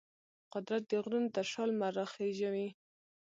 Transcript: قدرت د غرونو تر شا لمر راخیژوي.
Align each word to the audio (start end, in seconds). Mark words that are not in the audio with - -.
قدرت 0.53 0.83
د 0.87 0.91
غرونو 1.03 1.33
تر 1.35 1.45
شا 1.51 1.63
لمر 1.69 1.91
راخیژوي. 1.99 2.67